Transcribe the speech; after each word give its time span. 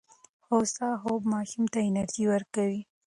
هوسا 0.49 0.89
خوب 1.01 1.21
ماشوم 1.33 1.63
ته 1.73 1.79
انرژي 1.89 2.25
ورکوي. 2.29 2.81